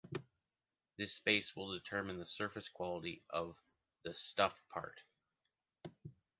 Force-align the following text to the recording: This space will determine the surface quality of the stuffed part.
This 0.97 1.13
space 1.13 1.55
will 1.55 1.73
determine 1.73 2.17
the 2.17 2.25
surface 2.25 2.69
quality 2.69 3.21
of 3.29 3.55
the 4.01 4.15
stuffed 4.15 4.67
part. 4.69 4.99